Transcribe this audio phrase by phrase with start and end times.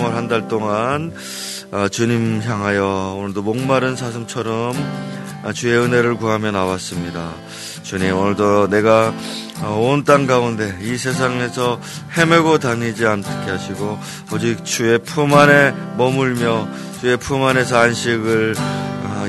[0.00, 1.12] 3월 한 달 동안
[1.72, 4.74] 어, 주님 향하여 오늘도 목마른 사슴처럼
[5.44, 7.32] 어, 주의 은혜를 구하며 나왔습니다.
[7.82, 9.12] 주님 오늘도 내가
[9.62, 11.80] 어, 온땅 가운데 이 세상에서
[12.16, 13.98] 헤매고 다니지 않게 하시고
[14.32, 16.68] 오직 주의 품 안에 머물며
[17.00, 18.54] 주의 품 안에서 안식을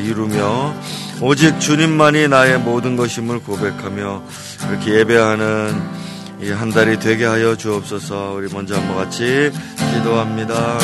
[0.04, 0.74] 이루며
[1.22, 4.24] 오직 주님만이 나의 모든 것임을 고백하며
[4.70, 6.02] 이렇게 예배하는
[6.44, 8.34] 이 한 달이 되게 하여 주옵소서.
[8.36, 9.52] 우리 먼저 한번 같이
[9.94, 10.78] 기도합니다.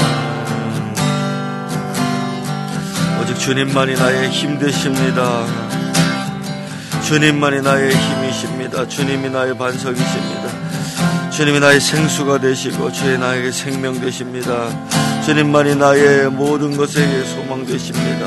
[3.21, 5.45] 오직 주님만이 나의 힘 되십니다.
[7.07, 8.87] 주님만이 나의 힘이십니다.
[8.87, 11.29] 주님이 나의 반석이십니다.
[11.31, 14.69] 주님이 나의 생수가 되시고 주의 나에게 생명 되십니다.
[15.25, 18.25] 주님만이 나의 모든 것에게 소망 되십니다.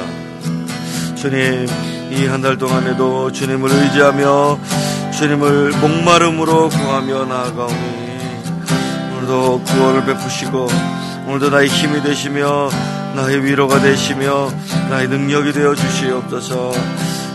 [1.17, 1.67] 주님
[2.13, 4.59] 이 한 달 동안에도 주님을 의지하며
[5.13, 8.10] 주님을 목마름으로 구하며 나아가오니
[9.31, 10.67] 오늘도 구원을 베푸시고
[11.27, 12.69] 오늘도 나의 힘이 되시며
[13.15, 14.51] 나의 위로가 되시며
[14.91, 16.73] 나의 능력이 되어 주시옵소서.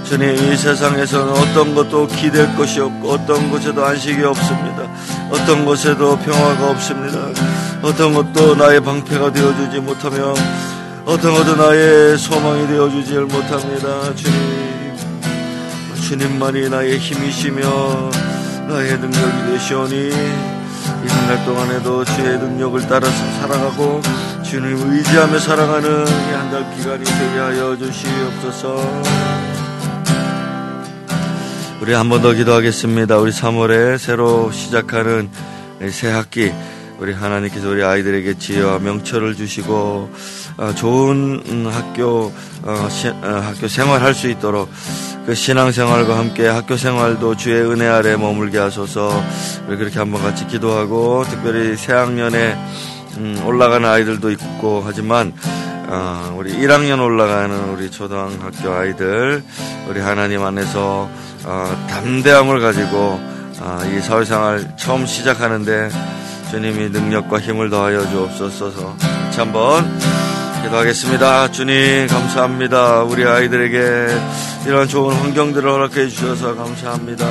[0.04, 4.84] 주님 이 세상에서는 어떤 것도 기댈 것이 없고 어떤 곳에도 안식이 없습니다.
[5.32, 7.30] 어떤 곳에도 평화가 없습니다.
[7.82, 10.34] 어떤 것도 나의 방패가 되어주지 못하며
[11.06, 14.14] 어떤 것도 나의 소망이 되어주지 못합니다.
[14.16, 14.96] 주님
[16.08, 18.12] 주님만이 나의 힘이시며
[18.68, 20.55] 나의 능력이 되시오니
[21.04, 24.02] 이 한 달 동안에도 주의 능력을 따라서 살아가고
[24.44, 28.76] 주님 의지하며 살아가는 이 한 달 기간이 되게 하여 주시옵소서.
[31.82, 33.18] 우리 한 번 더 기도하겠습니다.
[33.18, 35.30] 우리 3월에 새로 시작하는
[35.92, 36.52] 새 학기
[37.00, 40.10] 우리 하나님께서 우리 아이들에게 지혜와 명철을 주시고
[40.58, 42.32] 어, 좋은 음, 학교
[42.64, 44.70] 어, 어, 학교 생활할 수 있도록
[45.26, 49.24] 그 신앙생활과 함께 학교 생활도 주의 은혜 아래 머물게 하소서.
[49.68, 52.56] 그렇게 한번 같이 기도하고 특별히 새학년에
[53.18, 55.34] 음, 올라가는 아이들도 있고 하지만
[55.88, 59.44] 어, 우리 1학년 올라가는 우리 초등학교 아이들
[59.90, 61.10] 우리 하나님 안에서
[61.46, 63.20] 어, 담대함을 가지고
[63.60, 65.90] 어, 이 사회생활 처음 시작하는데
[66.56, 68.96] 주님이 능력과 힘을 더하여 주옵소서
[69.36, 70.00] 한번
[70.64, 71.52] 기도하겠습니다.
[71.52, 73.04] 주님 감사합니다.
[73.04, 74.08] 우리 아이들에게
[74.66, 77.26] 이런 좋은 환경들을 허락해 주셔서 감사합니다.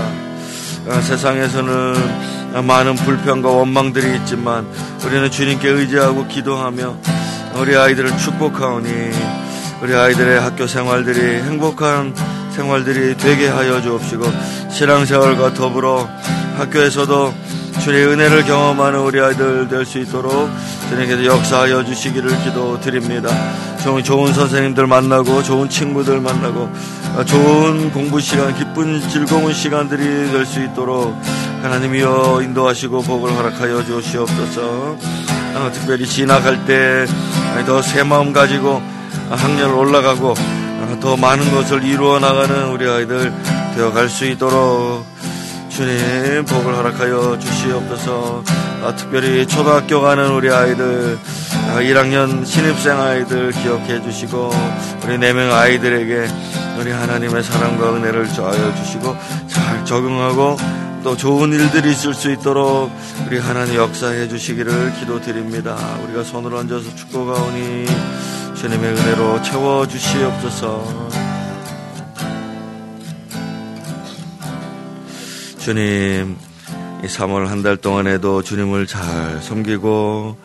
[0.91, 4.67] 아, 세상에서는 많은 불평과 원망들이 있지만
[5.07, 6.95] 우리는 주님께 의지하고 기도하며
[7.57, 8.91] 우리 아이들을 축복하오니
[9.81, 12.15] 우리 아이들의 학교 생활들이 행복한
[12.51, 14.23] 생활들이 되게 하여 주옵시고
[14.71, 16.07] 신앙생활과 더불어
[16.59, 17.33] 학교에서도
[17.85, 20.49] 주의 은혜를 경험하는 우리 아이들 될 수 있도록
[20.89, 23.29] 주님께서 역사하여 주시기를 기도드립니다.
[23.83, 26.73] 좋은, 좋은 선생님들 만나고 좋은 친구들 만나고
[27.27, 31.15] 좋은 공부 시간, 기쁜 즐거운 시간들이 될 수 있도록
[31.63, 34.63] 하나님이여 인도하시고 복을 허락하여 주시옵소서.
[35.57, 38.81] 어, 특별히 진학할 때더 새 마음 가지고
[39.29, 43.31] 학년을 올라가고 어, 더 많은 것을 이루어 나가는 우리 아이들
[43.77, 45.05] 되어 갈 수 있도록
[45.75, 48.45] 주님 복을 허락하여 주시옵소서
[48.85, 51.19] 아, 특별히 초등학교 가는 우리 아이들
[51.69, 54.51] 아, 1학년 신입생 아이들 기억해 주시고
[55.05, 56.29] 우리 4명 아이들에게
[56.79, 59.17] 우리 하나님의 사랑과 은혜를 좋아하여 주시고
[59.49, 60.57] 잘 적응하고
[61.03, 62.93] 또 좋은 일들이 있을 수 있도록
[63.27, 65.77] 우리 하나님 역사해 주시기를 기도드립니다.
[66.05, 67.87] 우리가 손을 얹어서 축복하오니
[68.55, 71.24] 주님의 은혜로 채워 주시옵소서.
[75.65, 76.37] 주님,
[77.03, 80.39] 이 3월 한 달 동안에도 주님을 잘 섬기고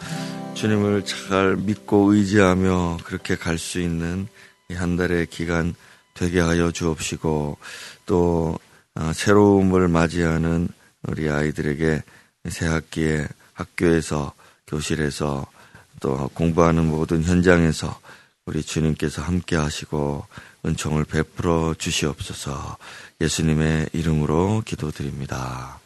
[0.54, 4.28] 주님을 잘 믿고 의지하며 그렇게 갈 수 있는
[4.70, 5.76] 이 한 달의 기간
[6.14, 7.58] 되게 하여 주옵시고
[8.06, 8.58] 또
[8.96, 10.70] 어, 새로움을 맞이하는
[11.10, 12.02] 우리 아이들에게
[12.48, 14.32] 새 학기에 학교에서
[14.68, 15.46] 교실에서
[16.00, 18.00] 또 공부하는 모든 현장에서
[18.46, 20.26] 우리 주님께서 함께 하시고
[20.66, 22.78] 은총을 베풀어 주시옵소서
[23.22, 25.80] 예수님의 이름으로 기도드립니다.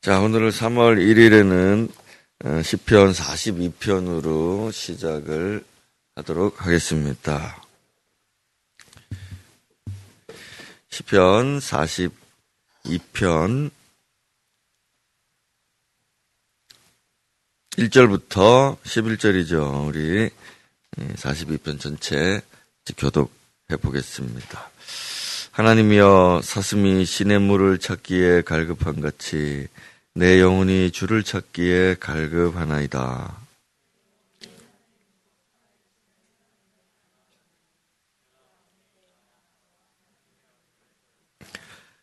[0.00, 1.88] 자, 오늘 3월 1일에는
[2.40, 5.64] 10편 42편으로 시작을
[6.16, 7.62] 하도록 하겠습니다.
[10.90, 12.10] 10편
[12.84, 13.70] 42편
[17.78, 19.86] 1절부터 11절이죠.
[19.86, 20.28] 우리
[21.14, 22.42] 42편 전체
[22.98, 24.70] 교독해 보겠습니다.
[25.52, 29.68] 하나님이여 사슴이 신의 물을 찾기에 갈급한 같이
[30.12, 33.38] 내 영혼이 주를 찾기에 갈급하나이다.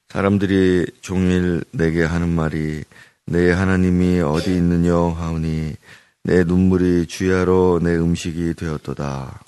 [0.10, 2.84] 사람들이 종일 내게 하는 말이
[3.32, 5.76] 내 하나님이 어디 있느냐 하오니
[6.24, 9.44] 내 눈물이 주야로 내 음식이 되었도다.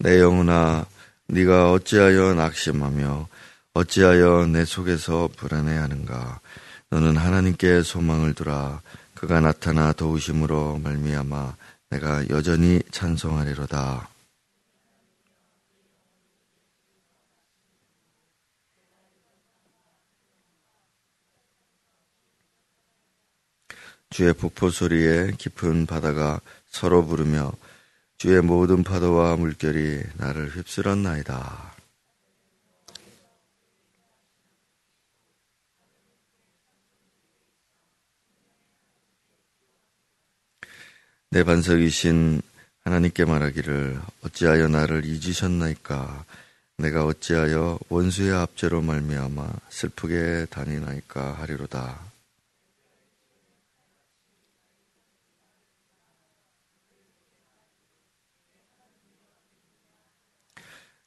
[0.00, 0.86] 내 영혼아
[1.28, 3.28] 네가 어찌하여 낙심하며
[3.74, 6.40] 어찌하여 내 속에서 불안해하는가
[6.88, 8.82] 너는 하나님께 소망을 두라
[9.20, 11.54] 그가 나타나 도우심으로 말미암아
[11.90, 14.08] 내가 여전히 찬송하리로다.
[24.08, 27.52] 주의 폭포 소리에 깊은 바다가 서로 부르며
[28.16, 31.79] 주의 모든 파도와 물결이 나를 휩쓸었나이다.
[41.32, 42.42] 내 반석이신
[42.82, 46.24] 하나님께 말하기를 어찌하여 나를 잊으셨나이까?
[46.78, 52.00] 내가 어찌하여 원수의 압제로 말미암아 슬프게 다니나이까 하리로다.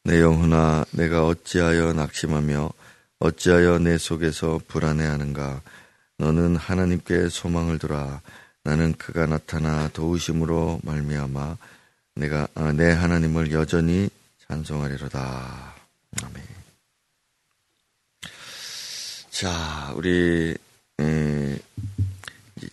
[0.06, 2.72] 내 영혼아 내가 어찌하여 낙심하며
[3.20, 5.62] 어찌하여 내 속에서 불안해하는가?
[6.18, 8.22] 너는 하나님께 소망을 두라
[8.64, 11.58] 나는 그가 나타나 도우심으로 말미암아
[12.16, 14.10] 내가 아, 내 하나님을 여전히
[14.48, 15.76] 찬송하리로다.
[16.24, 16.44] 아멘.
[19.32, 20.56] 자, 우리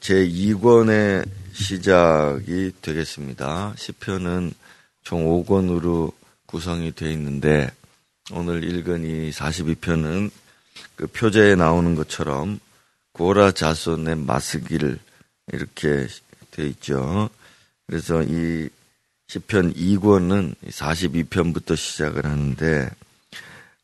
[0.00, 3.74] 제 2권의 시작이 되겠습니다.
[3.76, 4.52] 시편은
[5.02, 6.12] 총 5권으로
[6.46, 7.70] 구성이 되어 있는데
[8.32, 10.30] 오늘 읽은 이 42편은
[10.96, 12.60] 그 표제에 나오는 것처럼
[13.12, 14.98] 고라 자손의 마스기를
[15.52, 16.06] 이렇게
[16.50, 17.30] 되어 있죠.
[17.86, 18.68] 그래서 이
[19.28, 22.90] 시편 2권은 42편부터 시작을 하는데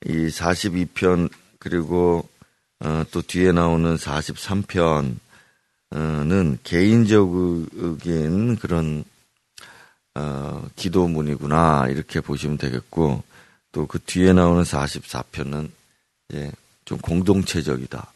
[0.04, 2.28] 이 42편 그리고
[2.80, 5.16] 어, 또 뒤에 나오는 43편은
[6.62, 9.04] 개인적인 그런
[10.14, 13.22] 어, 기도문이구나 이렇게 보시면 되겠고
[13.76, 15.68] 또 그 뒤에 나오는 44편은
[16.30, 16.50] 이제
[16.86, 18.10] 좀 공동체적이다.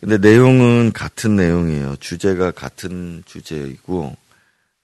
[0.00, 1.96] 근데 내용은 같은 내용이에요.
[1.96, 4.16] 주제가 같은 주제이고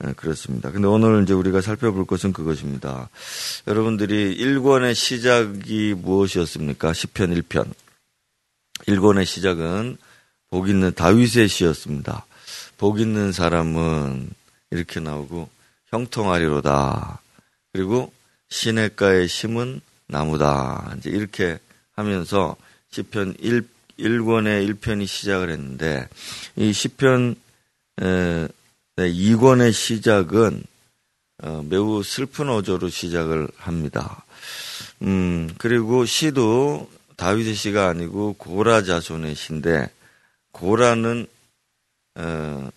[0.01, 0.71] 네, 그렇습니다.
[0.71, 3.09] 근데 오늘 이제 우리가 살펴볼 것은 그것입니다.
[3.67, 6.93] 여러분들이 1권의 시작이 무엇이었습니까?
[6.93, 7.73] 10편 1편.
[8.87, 9.97] 1권의 시작은
[10.51, 12.27] 복 있는 다윗의 시였습니다.
[12.77, 14.31] 복 있는 사람은
[14.71, 15.49] 이렇게 나오고
[15.87, 17.21] 형통하리로다.
[17.73, 18.13] 그리고
[18.51, 20.95] 시냇가의 심은 나무다.
[20.99, 21.59] 이제 이렇게
[21.95, 22.57] 하면서
[22.91, 23.67] 시편 1,
[23.99, 26.09] 1권의 1편이 시작을 했는데
[26.57, 27.37] 이 시편
[28.03, 28.49] 에,
[28.97, 30.63] 네, 2권의 시작은
[31.43, 34.25] 어, 매우 슬픈 어조로 시작을 합니다.
[35.03, 39.91] 음, 그리고 시도 다윗의 시가 아니고 고라 자손의 시인데
[40.53, 41.27] 고라는
[42.17, 42.71] 어,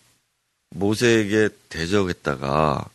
[0.72, 2.90] 모세에게 대적했다가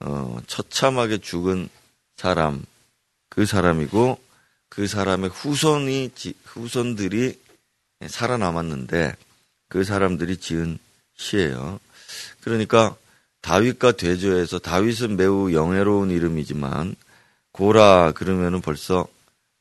[0.00, 1.68] 어, 처참하게 죽은
[2.16, 2.62] 사람
[3.28, 4.18] 그 사람이고
[4.68, 6.10] 그 사람의 후손이
[6.44, 7.38] 후손들이
[8.08, 9.16] 살아남았는데
[9.68, 10.78] 그 사람들이 지은
[11.16, 11.80] 시예요.
[12.42, 12.96] 그러니까
[13.40, 16.96] 다윗과 대조해서 다윗은 매우 영예로운 이름이지만
[17.52, 19.06] 고라 그러면은 벌써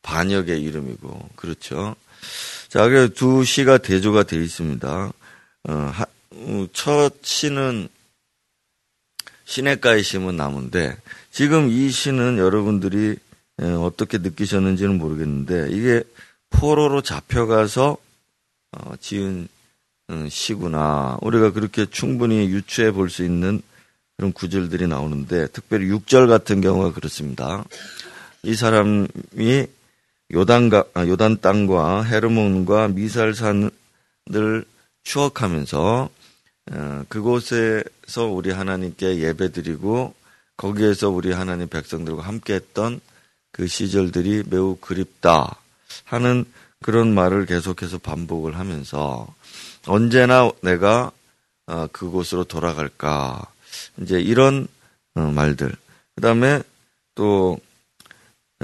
[0.02, 1.96] 반역의 이름이고 그렇죠.
[2.70, 5.14] 자, 그래서 두 시가 대조가 되어 있습니다.
[5.70, 5.92] 어,
[6.32, 7.88] 어, 첫 시는
[9.46, 10.98] 시냇가에 심은 나무인데
[11.32, 13.18] 지금 이 시는 여러분들이
[13.80, 16.04] 어떻게 느끼셨는지는 모르겠는데 이게
[16.50, 17.98] 포로로 잡혀가서 어,
[19.00, 19.48] 지은
[20.10, 21.18] 음, 시구나.
[21.22, 23.62] 우리가 그렇게 충분히 유추해 볼 수 있는
[24.18, 27.64] 그런 구절들이 나오는데 특별히 6절 같은 경우가 그렇습니다.
[28.44, 29.68] 이 사람이
[30.34, 33.72] 요단가, 아, 요단 땅과 헤르몬과 미살산을
[35.04, 36.10] 추억하면서
[36.72, 40.14] 어, 그곳에서 우리 하나님께 예배드리고
[40.58, 43.02] 거기에서 우리 하나님 백성들과 함께했던
[43.52, 45.60] 그 시절들이 매우 그립다
[46.06, 46.46] 하는
[46.84, 49.26] 그런 말을 계속해서 반복을 하면서
[49.88, 51.12] 언제나 내가
[51.66, 53.42] 어, 그곳으로 돌아갈까
[54.00, 54.68] 이제 이런
[55.16, 55.76] 어, 말들
[56.16, 56.62] 그 다음에
[57.16, 57.58] 또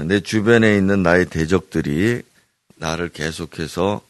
[0.04, 2.22] 내 주변에 있는 나의 대적들이
[2.76, 4.00] 나를 계속해서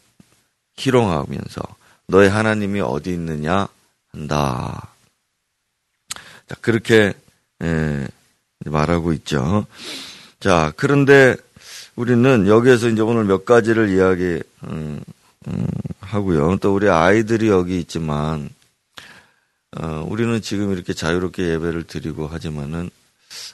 [0.77, 1.61] 희롱하면서
[2.07, 3.67] 너의 하나님이 어디 있느냐
[4.09, 4.93] 한다.
[6.47, 7.13] 자, 그렇게
[8.65, 9.65] 말하고 있죠.
[10.39, 11.35] 자, 그런데
[11.95, 15.01] 우리는 여기에서 이제 오늘 몇 가지를 이야기 음,
[15.47, 15.67] 음,
[15.99, 16.57] 하고요.
[16.57, 18.49] 또 우리 아이들이 여기 있지만
[19.77, 22.89] 어, 우리는 지금 이렇게 자유롭게 예배를 드리고 하지만은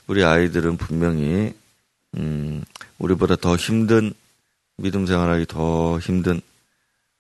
[0.08, 1.54] 우리 아이들은 분명히
[2.18, 2.64] 음,
[3.00, 4.14] 우리보다 더 힘든
[4.78, 6.42] 믿음 생활하기 더 힘든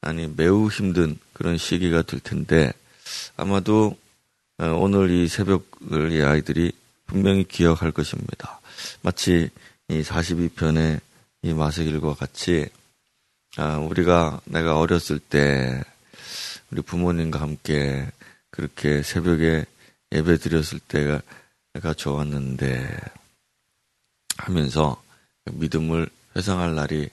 [0.01, 2.71] 아니 매우 힘든 그런 시기가 될 텐데
[3.35, 3.97] 아마도
[4.59, 6.71] 어, 오늘 이 새벽을 이 아이들이
[7.05, 8.59] 분명히 기억할 것입니다.
[9.01, 9.49] 마치
[9.89, 10.99] 이 42편의
[11.41, 12.69] 이 마세길과 같이
[13.57, 15.81] 아, 우리가 내가 어렸을 때
[16.71, 18.09] 우리 부모님과 함께
[18.49, 19.65] 그렇게 새벽에
[20.11, 21.21] 예배 드렸을 때가
[21.73, 22.97] 내가 좋았는데
[24.37, 25.01] 하면서
[25.45, 27.09] 믿음을 회상할 날이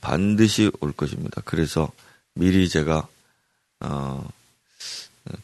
[0.00, 1.42] 반드시 올 것입니다.
[1.44, 1.90] 그래서
[2.34, 3.06] 미리 제가
[3.80, 4.28] 어,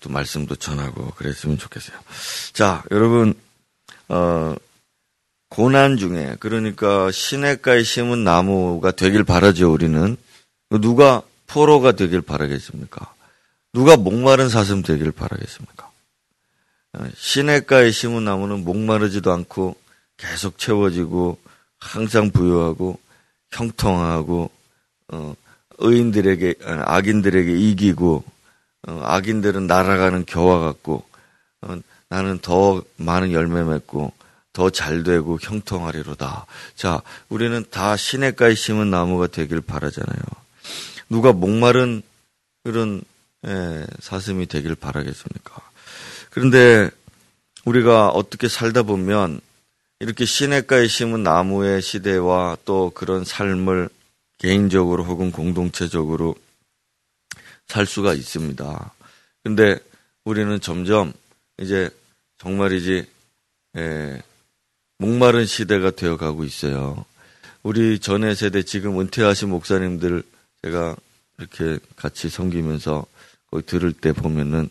[0.01, 1.99] 또 말씀도 전하고 그랬으면 좋겠어요.
[2.53, 3.35] 자, 여러분
[4.09, 4.55] 어,
[5.49, 9.73] 고난 중에 그러니까 시냇가에 심은 나무가 되길 바라죠.
[9.73, 10.17] 우리는
[10.81, 13.15] 누가 포로가 되길 바라겠습니까?
[13.73, 15.91] 누가 목마른 사슴 되길 바라겠습니까?
[16.95, 19.77] 어, 시냇가에 심은 나무는 목마르지도 않고
[20.17, 21.39] 계속 채워지고
[21.79, 22.99] 항상 부유하고
[23.51, 24.51] 형통하고
[25.09, 25.35] 어,
[25.79, 28.25] 의인들에게 악인들에게 이기고
[28.87, 31.05] 어, 악인들은 날아가는 겨와 같고
[31.63, 31.79] 어,
[32.09, 34.13] 나는 더 많은 열매 맺고
[34.59, 36.47] 더 잘 되고 형통하리로다.
[36.75, 40.21] 자, 우리는 다 시냇가에 심은 나무가 되길 바라잖아요.
[41.09, 42.03] 누가 목마른
[42.65, 43.01] 그런
[43.47, 45.63] 예, 사슴이 되길 바라겠습니까?
[46.31, 46.91] 그런데
[47.67, 49.41] 우리가 어떻게 살다 보면
[50.01, 53.89] 이렇게 시냇가에 심은 나무의 시대와 또 그런 삶을
[54.39, 56.35] 개인적으로 혹은 공동체적으로
[57.69, 58.93] 살 수가 있습니다.
[59.45, 59.79] 근데
[60.25, 61.13] 우리는 점점
[61.61, 61.91] 이제
[62.39, 63.07] 정말이지
[63.77, 64.23] 예,
[64.99, 67.05] 목마른 시대가 되어가고 있어요.
[67.63, 70.23] 우리 전의 세대 지금 은퇴하신 목사님들
[70.65, 70.97] 제가
[71.39, 73.07] 이렇게 같이 섬기면서
[73.51, 74.69] 거기 들을 때 보면은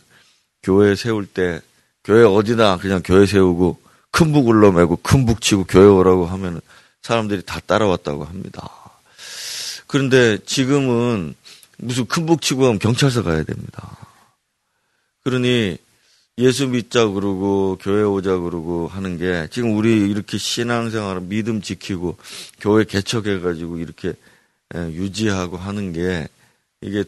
[0.63, 1.61] 교회 세울 때
[2.03, 3.79] 교회 어디나 그냥 교회 세우고
[4.11, 6.59] 큰북 울러매고 큰 북 치고 교회 오라고 하면은
[7.01, 8.69] 사람들이 다 따라왔다고 합니다.
[9.87, 11.35] 그런데 지금은
[11.77, 13.95] 무슨 큰 북 치고 하면 경찰서 가야 됩니다.
[15.23, 15.77] 그러니
[16.39, 22.17] 예수 믿자 그러고 교회 오자 그러고 하는 게 지금 우리 이렇게 신앙생활 믿음 지키고
[22.59, 24.13] 교회 개척해 가지고 이렇게
[24.75, 26.27] 유지하고 하는 게
[26.81, 27.03] 이게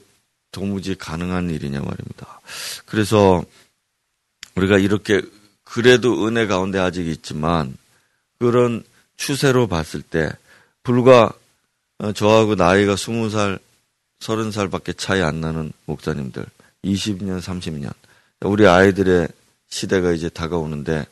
[0.51, 2.41] 도무지 가능한 일이냐 말입니다.
[2.88, 3.43] 그래서
[4.55, 5.21] 우리가 이렇게
[5.63, 7.77] 그래도 은혜 가운데 아직 있지만
[8.39, 8.83] 그런
[9.15, 10.31] 추세로 봤을 때
[10.81, 11.31] 불과
[12.15, 13.59] 저하고 나이가 20살,
[14.21, 16.45] 30살밖에 차이 안 나는 목사님들
[16.83, 17.93] 20년, 30년
[18.41, 19.27] 우리 아이들의
[19.69, 21.05] 시대가 이제 다가오는데,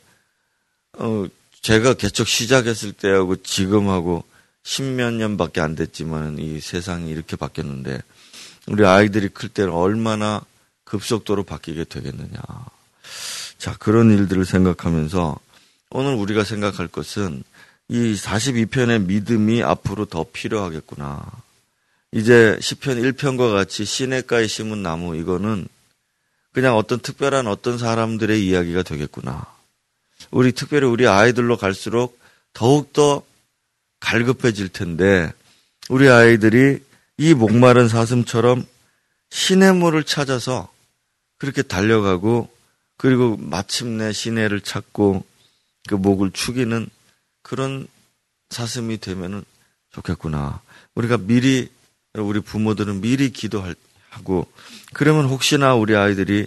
[0.98, 1.26] 어,
[1.60, 4.24] 제가 개척 시작했을 때하고 지금하고
[4.62, 8.00] 십몇 년밖에 안 됐지만 이 세상이 이렇게 바뀌었는데,
[8.68, 10.42] 우리 아이들이 클 때는 얼마나
[10.84, 12.40] 급속도로 바뀌게 되겠느냐.
[13.58, 15.38] 자, 그런 일들을 생각하면서
[15.90, 17.42] 오늘 우리가 생각할 것은
[17.88, 21.24] 이 42편의 믿음이 앞으로 더 필요하겠구나.
[22.12, 25.68] 이제 10편 1편과 같이 시냇가에 심은 나무 이거는
[26.58, 29.46] 그냥 어떤 특별한 어떤 사람들의 이야기가 되겠구나.
[30.32, 32.18] 우리 특별히 우리 아이들로 갈수록
[32.52, 33.22] 더욱더
[34.00, 35.32] 갈급해질 텐데
[35.88, 36.80] 우리 아이들이
[37.16, 38.66] 이 목마른 사슴처럼
[39.30, 40.68] 시냇물을 찾아서
[41.36, 42.50] 그렇게 달려가고
[42.96, 45.24] 그리고 마침내 시내를 찾고
[45.86, 46.88] 그 목을 축이는
[47.42, 47.86] 그런
[48.50, 49.44] 사슴이 되면은
[49.92, 50.60] 좋겠구나.
[50.96, 51.70] 우리가 미리
[52.14, 53.76] 우리 부모들은 미리 기도할
[54.18, 54.46] 하고
[54.92, 56.46] 그러면 혹시나 우리 아이들이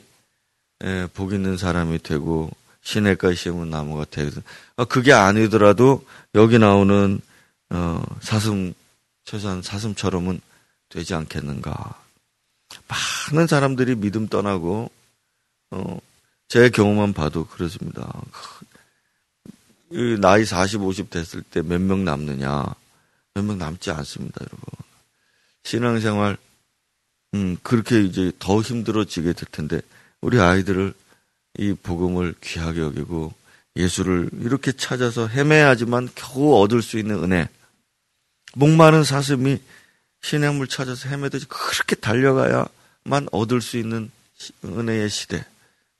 [0.83, 2.49] 예, 복 있는 사람이 되고
[2.83, 4.41] 시냇가에 심은 나무가 되거든.
[4.75, 7.19] 어, 그게 아니더라도 여기 나오는
[7.69, 8.73] 어, 사슴
[9.23, 10.41] 최소한 사슴처럼은
[10.89, 12.01] 되지 않겠는가.
[13.31, 14.89] 많은 사람들이 믿음 떠나고
[15.71, 15.99] 어,
[16.47, 18.11] 제 경험만 봐도 그렇습니다.
[20.19, 22.65] 나이 40, 50 됐을 때 몇 명 남느냐?
[23.35, 24.59] 몇 명 남지 않습니다, 여러분.
[25.63, 26.37] 신앙생활
[27.33, 29.81] 음, 그렇게 이제 더 힘들어지게 될 텐데,
[30.21, 30.93] 우리 아이들을
[31.57, 33.33] 이 복음을 귀하게 여기고
[33.75, 37.47] 예수를 이렇게 찾아서 헤매야지만 겨우 얻을 수 있는 은혜.
[38.53, 39.59] 목마른 사슴이
[40.21, 44.11] 신의물 찾아서 헤매듯이 그렇게 달려가야만 얻을 수 있는
[44.63, 45.45] 은혜의 시대.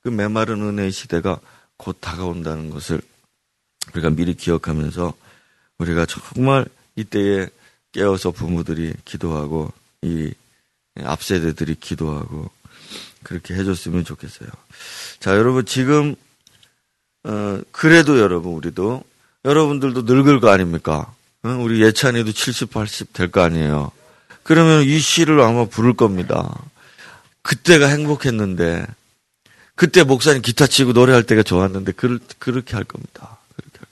[0.04, 1.40] 그 메마른 은혜의 시대가
[1.78, 3.02] 곧 다가온다는 것을
[3.94, 5.14] 우리가 미리 기억하면서
[5.78, 7.48] 우리가 정말 이때에
[7.92, 9.72] 깨어서 부모들이 기도하고
[10.02, 10.34] 이
[11.02, 12.50] 앞세대들이 기도하고
[13.24, 14.50] 그렇게 해줬으면 좋겠어요.
[15.20, 16.16] 자, 여러분 지금
[17.24, 19.04] 어, 그래도 여러분 우리도
[19.46, 21.14] 여러분들도 늙을 거 아닙니까?
[21.44, 21.50] 어?
[21.50, 23.92] 우리 예찬이도 70, 80 될 거 아니에요.
[24.44, 26.64] 그러면 이 시를 아마 부를 겁니다.
[27.44, 28.86] 그때가 행복했는데,
[29.76, 33.40] 그때 목사님 기타 치고 노래할 때가 좋았는데, 그, 그렇게 할 겁니다.
[33.56, 33.88] 그렇게 할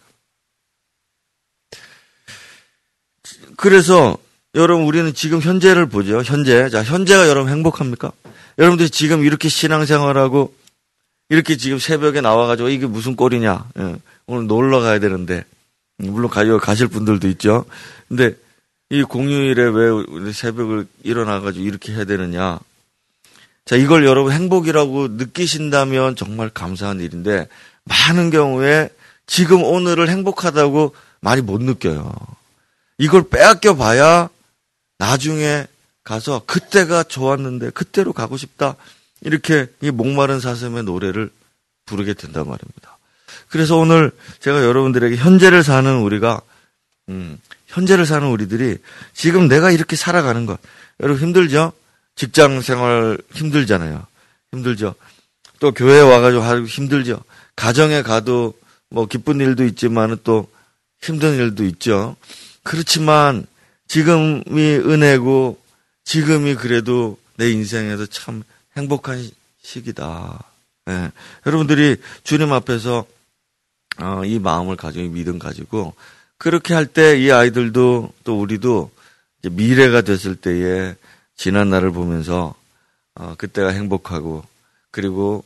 [2.54, 3.56] 겁니다.
[3.58, 4.18] 그래서,
[4.56, 6.24] 여러분, 우리는 지금 현재를 보죠.
[6.24, 6.70] 현재.
[6.70, 8.12] 자, 현재가 여러분 행복합니까?
[8.58, 10.54] 여러분들이 지금 이렇게 신앙생활하고,
[11.30, 13.70] 이렇게 지금 새벽에 나와가지고, 이게 무슨 꼴이냐.
[13.78, 15.46] 예, 오늘 놀러 가야 되는데,
[15.98, 17.66] 물론 가요, 가실 분들도 있죠.
[18.08, 18.36] 근데,
[18.90, 22.60] 이 공휴일에 왜 새벽을 일어나가지고 이렇게 해야 되느냐.
[23.66, 27.48] 자, 이걸 여러분 행복이라고 느끼신다면 정말 감사한 일인데,
[27.84, 28.90] 많은 경우에
[29.28, 32.12] 지금 오늘을 행복하다고 많이 못 느껴요.
[32.98, 34.28] 이걸 빼앗겨 봐야
[35.00, 35.66] 나중에
[36.04, 38.76] 가서 그때가 좋았는데 그때로 가고 싶다.
[39.22, 41.30] 이렇게 이 목마른 사슴의 노래를
[41.86, 42.98] 부르게 된단 말입니다.
[43.50, 46.42] 그래서 오늘 제가 여러분들에게 현재를 사는 우리가
[47.10, 48.78] 음, 현재를 사는 우리들이
[49.14, 50.60] 지금 내가 이렇게 살아가는 것.
[51.00, 51.74] 여러분 힘들죠?
[52.16, 54.06] 직장 생활 힘들잖아요.
[54.52, 54.96] 힘들죠.
[55.60, 57.24] 또 교회 와가지고 하기 힘들죠.
[57.56, 58.54] 가정에 가도
[58.90, 60.50] 뭐 기쁜 일도 있지만 또
[61.02, 62.16] 힘든 일도 있죠.
[62.64, 63.46] 그렇지만
[63.90, 65.60] 지금이 은혜고
[66.06, 68.44] 지금이 그래도 내 인생에서 참
[68.78, 69.30] 행복한
[69.62, 70.44] 시기다.
[70.86, 71.12] 네.
[71.46, 73.06] 여러분들이 주님 앞에서
[74.02, 75.94] 어, 이 마음을 가지고 믿음 가지고
[76.38, 78.92] 그렇게 할 때 이 아이들도 또 우리도
[79.44, 80.96] 미래가 됐을 때에
[81.36, 82.56] 지난 날을 보면서
[83.16, 84.44] 어, 그때가 행복하고
[84.92, 85.44] 그리고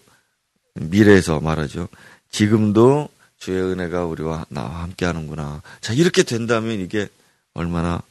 [0.75, 1.87] 미래에서 말하죠.
[2.29, 5.61] 지금도 주의 은혜가 우리와 나와 함께 하는구나.
[5.81, 7.07] 자, 이렇게 된다면 이게
[7.53, 8.01] 얼마나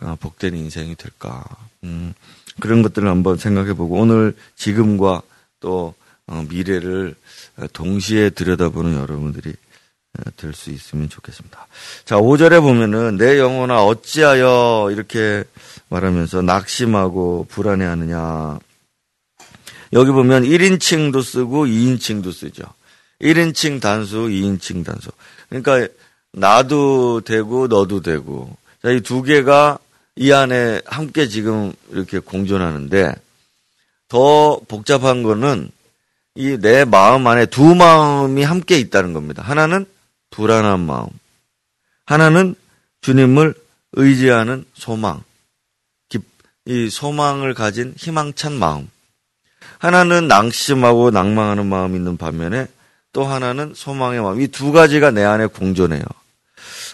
[0.00, 1.44] 어, 복된 인생이 될까.
[1.84, 2.14] 음,
[2.60, 5.22] 그런 것들을 한번 생각해 보고 오늘 지금과
[5.60, 5.94] 또
[6.26, 7.14] 어, 미래를
[7.72, 9.54] 동시에 들여다보는 여러분들이
[10.36, 11.66] 될 수 있으면 좋겠습니다.
[12.04, 15.44] 자, 5절에 보면은 내 영혼아 어찌하여 이렇게
[15.88, 18.58] 말하면서 낙심하고 불안해 하느냐.
[19.92, 22.64] 여기 보면 1인칭도 쓰고 2인칭도 쓰죠.
[23.20, 25.10] 1인칭 단수, 2인칭 단수.
[25.48, 25.92] 그러니까
[26.32, 28.56] 나도 되고 너도 되고.
[28.82, 29.78] 자, 이 두 개가
[30.16, 33.14] 이 안에 함께 지금 이렇게 공존하는데
[34.08, 35.70] 더 복잡한 거는
[36.34, 39.42] 이 내 마음 안에 두 마음이 함께 있다는 겁니다.
[39.42, 39.86] 하나는
[40.30, 41.06] 불안한 마음.
[42.06, 42.54] 하나는
[43.02, 43.54] 주님을
[43.92, 45.22] 의지하는 소망.
[46.64, 48.88] 이 소망을 가진 희망찬 마음.
[49.78, 52.68] 하나는 낭심하고 낭망하는 마음이 있는 반면에
[53.12, 54.40] 또 하나는 소망의 마음.
[54.40, 56.04] 이 두 가지가 내 안에 공존해요.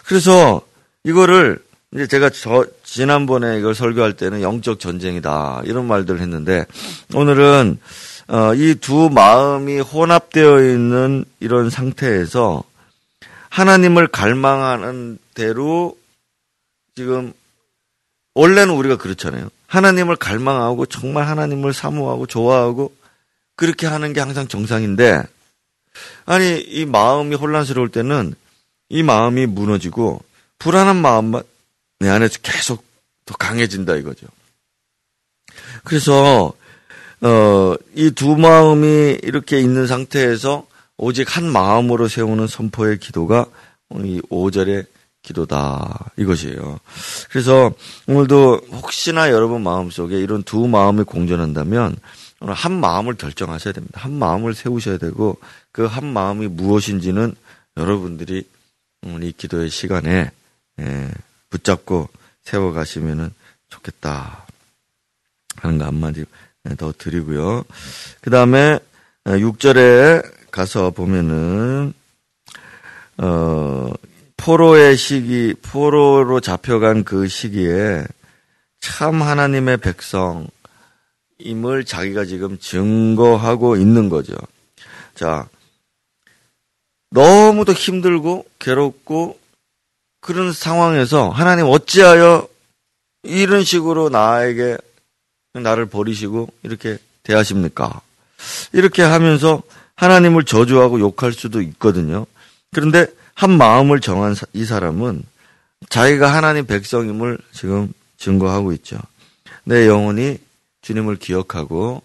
[0.05, 0.61] 그래서
[1.03, 6.65] 이거를 이제 제가 저 지난번에 이걸 설교할 때는 영적 전쟁이다 이런 말들을 했는데
[7.15, 7.79] 오늘은
[8.27, 12.63] 어, 이 두 마음이 혼합되어 있는 이런 상태에서
[13.49, 15.97] 하나님을 갈망하는 대로
[16.95, 17.33] 지금
[18.35, 19.49] 원래는 우리가 그렇잖아요.
[19.65, 22.93] 하나님을 갈망하고 정말 하나님을 사모하고 좋아하고
[23.55, 25.23] 그렇게 하는 게 항상 정상인데
[26.25, 28.35] 아니 이 마음이 혼란스러울 때는
[28.89, 30.21] 이 마음이 무너지고
[30.59, 31.41] 불안한 마음만
[31.99, 32.83] 내 안에서 계속
[33.25, 34.27] 더 강해진다 이거죠.
[35.83, 36.53] 그래서
[37.21, 40.65] 어, 이 두 마음이 이렇게 있는 상태에서
[40.97, 43.45] 오직 한 마음으로 세우는 선포의 기도가
[44.03, 44.85] 이 5절의
[45.21, 46.11] 기도다.
[46.17, 46.79] 이것이에요.
[47.29, 47.71] 그래서
[48.07, 51.97] 오늘도 혹시나 여러분 마음속에 이런 두 마음이 공존한다면
[52.41, 53.99] 오늘 한 마음을 결정하셔야 됩니다.
[54.01, 55.37] 한 마음을 세우셔야 되고
[55.71, 57.35] 그 한 마음이 무엇인지는
[57.77, 58.43] 여러분들이
[59.21, 60.31] 이 기도의 시간에
[60.79, 61.09] 예,
[61.49, 62.09] 붙잡고
[62.43, 63.33] 세워가시면
[63.69, 64.45] 좋겠다
[65.57, 66.25] 하는 거 한마디
[66.77, 67.63] 더 드리고요.
[68.21, 68.79] 그 다음에
[69.25, 71.93] 6절에 가서 보면은
[73.17, 73.91] 어
[74.37, 78.05] 포로의 시기, 포로로 잡혀간 그 시기에
[78.79, 80.47] 참 하나님의 백성임을
[81.85, 84.35] 자기가 지금 증거하고 있는 거죠.
[85.13, 85.49] 자,
[87.11, 89.37] 너무도 힘들고 괴롭고
[90.21, 92.47] 그런 상황에서 하나님 어찌하여
[93.23, 94.77] 이런 식으로 나에게
[95.53, 98.01] 나를 버리시고 이렇게 대하십니까?
[98.73, 99.61] 이렇게 하면서
[99.95, 102.25] 하나님을 저주하고 욕할 수도 있거든요.
[102.71, 105.23] 그런데 한 마음을 정한 이 사람은
[105.89, 108.97] 자기가 하나님 백성임을 지금 증거하고 있죠.
[109.63, 110.37] 내 영혼이
[110.81, 112.01] 주님을 기억하고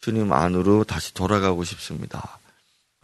[0.00, 2.38] 주님 안으로 다시 돌아가고 싶습니다.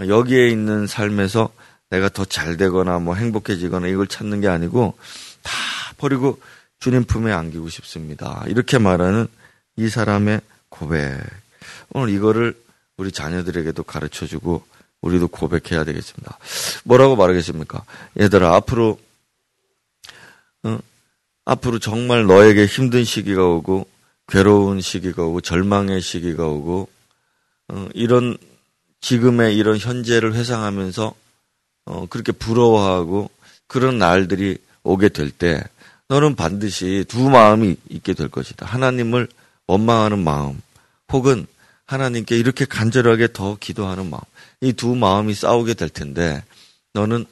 [0.00, 1.50] 여기에 있는 삶에서
[1.94, 4.98] 내가 더 잘 되거나 뭐 행복해지거나 이걸 찾는 게 아니고
[5.42, 5.52] 다
[5.96, 6.40] 버리고
[6.80, 8.44] 주님 품에 안기고 싶습니다.
[8.48, 9.28] 이렇게 말하는
[9.76, 11.20] 이 사람의 고백.
[11.90, 12.60] 오늘 이거를
[12.96, 14.64] 우리 자녀들에게도 가르쳐 주고
[15.00, 16.38] 우리도 고백해야 되겠습니다.
[16.84, 17.84] 뭐라고 말하겠습니까?
[18.18, 18.98] 얘들아, 앞으로,
[20.64, 20.78] 어,
[21.44, 23.86] 앞으로 정말 너에게 힘든 시기가 오고
[24.28, 26.88] 괴로운 시기가 오고 절망의 시기가 오고
[27.68, 28.36] 어, 이런
[29.00, 31.14] 지금의 이런 현재를 회상하면서
[31.86, 33.30] 어, 그렇게 부러워하고
[33.66, 35.62] 그런 날들이 오게 될 때
[36.08, 38.66] 너는 반드시 두 마음이 있게 될 것이다.
[38.66, 39.28] 하나님을
[39.66, 40.60] 원망하는 마음
[41.12, 41.46] 혹은
[41.86, 44.20] 하나님께 이렇게 간절하게 더 기도하는 마음.
[44.60, 46.42] 이 두 마음이 싸우게 될 텐데
[46.92, 47.26] 너는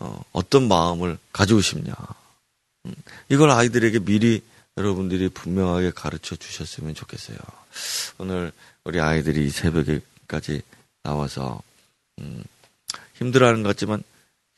[0.00, 1.94] 어, 어떤 마음을 가지고 싶냐.
[2.86, 2.94] 음,
[3.30, 4.42] 이걸 아이들에게 미리
[4.76, 7.38] 여러분들이 분명하게 가르쳐 주셨으면 좋겠어요.
[8.18, 8.52] 오늘
[8.84, 10.62] 우리 아이들이 새벽에까지
[11.02, 11.62] 나와서
[12.20, 12.42] 음,
[13.18, 14.02] 힘들어하는 것 같지만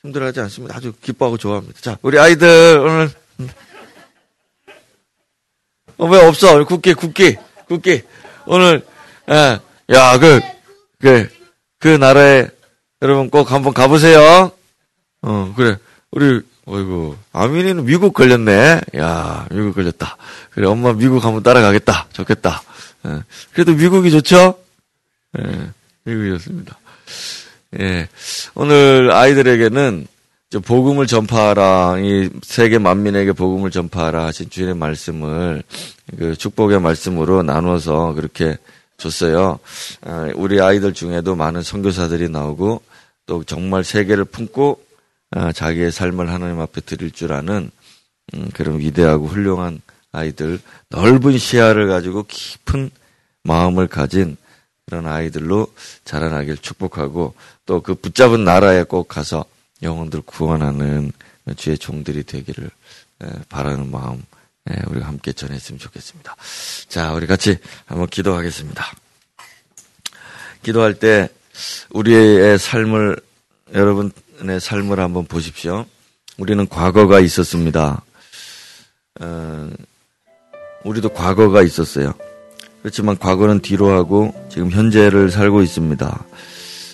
[0.02, 0.76] 힘들어하지 않습니다.
[0.76, 1.80] 아주 기뻐하고 좋아합니다.
[1.80, 3.48] 자, 우리 아이들 오늘 음.
[5.98, 6.64] 어, 왜 없어?
[6.64, 8.02] 국기, 국기, 국기.
[8.46, 8.84] 오늘
[9.30, 9.58] 예,
[9.94, 10.40] 야, 그,
[11.00, 11.28] 그,
[11.78, 12.48] 그 나라에
[13.02, 14.52] 여러분 꼭 한번 가보세요.
[15.22, 15.76] 어, 그래.
[16.10, 18.80] 우리, 어이구, 아민이는 미국 걸렸네.
[18.96, 20.16] 야, 미국 걸렸다.
[20.50, 22.08] 그래, 엄마 미국 한번 따라가겠다.
[22.12, 22.62] 좋겠다.
[23.06, 24.58] 예, 그래도 미국이 좋죠?
[25.38, 25.70] 예,
[26.04, 26.78] 미국이 좋습니다.
[27.78, 28.08] 예,
[28.54, 30.06] 오늘 아이들에게는
[30.64, 35.62] 복음을 전파하라, 이 세계 만민에게 복음을 전파하라 하신 주님의 말씀을
[36.18, 38.56] 그 축복의 말씀으로 나눠서 그렇게
[38.96, 39.58] 줬어요.
[40.00, 42.80] 아, 우리 아이들 중에도 많은 선교사들이 나오고
[43.26, 44.80] 또 정말 세계를 품고
[45.32, 47.70] 아, 자기의 삶을 하나님 앞에 드릴 줄 아는
[48.34, 52.90] 음, 그런 위대하고 훌륭한 아이들, 넓은 시야를 가지고 깊은
[53.42, 54.38] 마음을 가진
[54.88, 55.66] 그런 아이들로
[56.04, 57.34] 자라나길 축복하고
[57.66, 59.44] 또 그 붙잡은 나라에 꼭 가서
[59.82, 61.12] 영혼들 구원하는
[61.56, 62.70] 주의 종들이 되기를
[63.48, 64.22] 바라는 마음
[64.64, 66.36] 네, 우리가 함께 전했으면 좋겠습니다.
[66.88, 68.84] 자, 우리 같이 한번 기도하겠습니다.
[70.62, 71.28] 기도할 때
[71.90, 73.16] 우리의 삶을
[73.74, 75.86] 여러분의 삶을 한번 보십시오.
[76.36, 78.02] 우리는 과거가 있었습니다.
[79.20, 79.70] 어,
[80.84, 82.14] 우리도 과거가 있었어요.
[82.88, 86.24] 그렇지만 과거는 뒤로 하고 지금 현재를 살고 있습니다.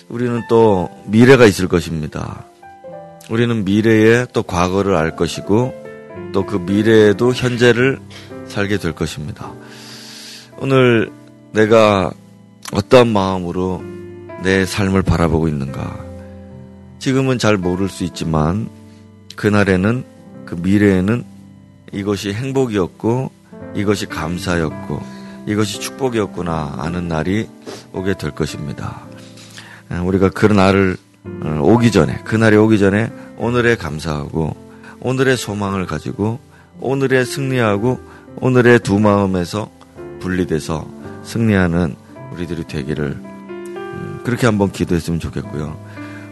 [0.09, 2.43] 우리는 또 미래가 있을 것입니다.
[3.29, 5.73] 우리는 미래에 또 과거를 알 것이고
[6.33, 7.99] 또 그 미래에도 현재를
[8.49, 9.53] 살게 될 것입니다.
[10.57, 11.09] 오늘
[11.53, 12.11] 내가
[12.73, 13.81] 어떠한 마음으로
[14.43, 15.97] 내 삶을 바라보고 있는가?
[16.99, 18.67] 지금은 잘 모를 수 있지만
[19.37, 20.03] 그날에는
[20.45, 21.23] 그 미래에는
[21.93, 23.31] 이것이 행복이었고
[23.75, 25.14] 이것이 감사였고
[25.47, 27.47] 이것이 축복이었구나 아는 날이
[27.93, 29.01] 오게 될 것입니다.
[30.03, 30.97] 우리가 그 날을
[31.43, 34.55] 어, 오기 전에 그 날이 오기 전에 오늘에 감사하고
[34.99, 36.39] 오늘의 소망을 가지고
[36.79, 37.99] 오늘의 승리하고
[38.37, 39.69] 오늘의 두 마음에서
[40.19, 40.87] 분리돼서
[41.23, 41.95] 승리하는
[42.33, 45.79] 우리들이 되기를 음, 그렇게 한번 기도했으면 좋겠고요.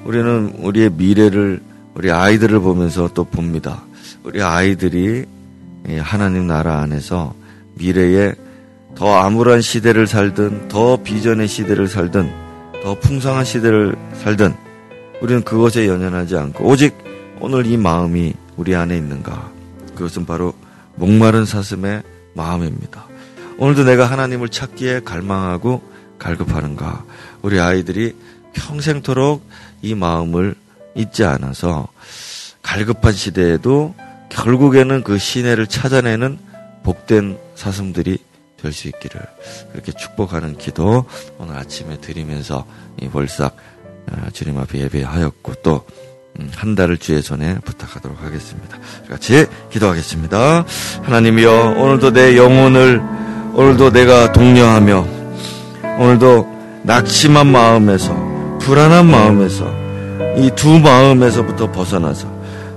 [0.05, 1.61] 우리는 우리의 미래를
[1.95, 3.83] 우리 아이들을 보면서 또 봅니다.
[4.23, 5.25] 우리 아이들이
[5.99, 7.33] 하나님 나라 안에서
[7.75, 8.33] 미래에
[8.95, 12.31] 더 암울한 시대를 살든 더 비전의 시대를 살든
[12.83, 14.53] 더 풍성한 시대를 살든
[15.21, 16.95] 우리는 그것에 연연하지 않고 오직
[17.39, 19.51] 오늘 이 마음이 우리 안에 있는가?
[19.95, 20.53] 그것은 바로
[20.95, 22.03] 목마른 사슴의
[22.33, 23.05] 마음입니다.
[23.57, 25.81] 오늘도 내가 하나님을 찾기에 갈망하고
[26.19, 27.03] 갈급하는가?
[27.41, 28.15] 우리 아이들이
[28.53, 29.47] 평생토록
[29.81, 30.55] 이 마음을
[30.95, 31.87] 잊지 않아서
[32.61, 33.95] 갈급한 시대에도
[34.29, 36.37] 결국에는 그 시내를 찾아내는
[36.83, 38.19] 복된 사슴들이
[38.63, 39.21] 될 수 있기를
[39.71, 41.05] 그렇게 축복하는 기도
[41.37, 42.65] 오늘 아침에 드리면서
[43.01, 43.55] 이 월삭
[44.11, 45.81] 어, 주님 앞에 예배하였고 또한
[46.39, 48.77] 음, 달을 주의 손에 부탁하도록 하겠습니다.
[49.09, 50.65] 같이 기도하겠습니다.
[51.03, 53.01] 하나님이여, 오늘도 내 영혼을,
[53.53, 55.07] 오늘도 내가 독려하며,
[55.99, 59.71] 오늘도 낙심한 마음에서, 불안한 마음에서,
[60.37, 62.27] 이 두 마음에서부터 벗어나서,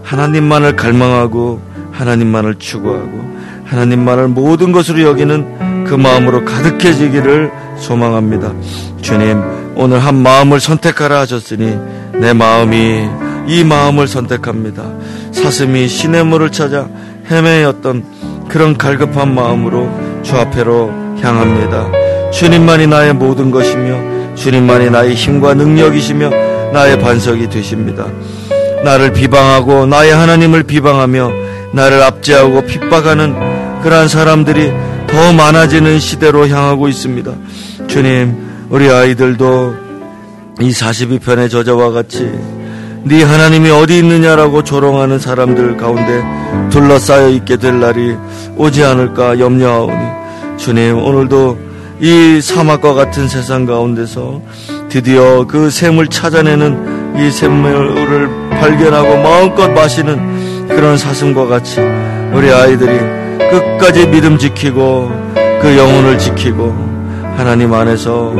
[0.02, 8.52] 하나님만을 갈망하고, 하나님만을 추구하고, 하나님만을 모든 것으로 여기는 그 마음으로 가득해지기를 소망합니다.
[9.02, 9.42] 주님,
[9.76, 11.78] 오늘 한 마음을 선택하라 하셨으니,
[12.14, 13.08] 내 마음이
[13.46, 14.82] 이 마음을 선택합니다.
[15.32, 16.88] 사슴이 시냇물을 찾아
[17.30, 19.88] 헤매였던 그런 갈급한 마음으로
[20.22, 20.90] 주 앞에로
[21.22, 22.30] 향합니다.
[22.32, 26.30] 주님만이 나의 모든 것이며 주님만이 나의 힘과 능력이시며
[26.72, 28.06] 나의 반석이 되십니다.
[28.84, 31.30] 나를 비방하고 나의 하나님을 비방하며
[31.72, 34.72] 나를 압제하고 핍박하는 그러한 사람들이
[35.06, 37.32] 더 많아지는 시대로 향하고 있습니다.
[37.86, 38.36] 주님,
[38.68, 39.74] 우리 아이들도
[40.60, 42.30] 이 42편의 저자와 같이
[43.04, 46.24] 네 하나님이 어디 있느냐라고 조롱하는 사람들 가운데
[46.70, 48.16] 둘러싸여 있게 될 날이
[48.56, 51.58] 오지 않을까 염려하오니 주님 오늘도
[52.00, 54.42] 이 사막과 같은 세상 가운데서
[54.88, 61.80] 드디어 그 샘을 찾아내는 이 샘물을 발견하고 마음껏 마시는 그런 사슴과 같이
[62.32, 65.10] 우리 아이들이 끝까지 믿음 지키고
[65.60, 66.74] 그 영혼을 지키고
[67.36, 68.34] 하나님 안에서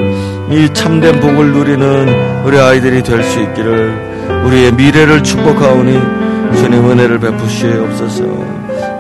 [0.51, 5.93] 이 참된 복을 누리는 우리 아이들이 될 수 있기를 우리의 미래를 축복하오니
[6.57, 8.25] 주님 은혜를 베푸시옵소서.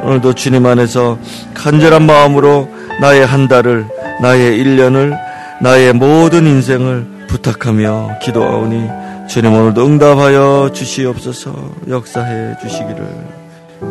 [0.02, 1.18] 오늘도 주님 안에서
[1.54, 2.68] 간절한 마음으로
[3.00, 3.86] 나의 한 달을
[4.20, 5.16] 나의 1년을
[5.62, 8.88] 나의 모든 인생을 부탁하며 기도하오니
[9.28, 11.52] 주님 오늘도 응답하여 주시옵소서
[11.88, 13.04] 역사해 주시기를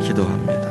[0.01, 0.64] 기도합니다.